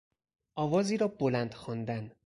[0.55, 2.11] آوازی را بلند خواندن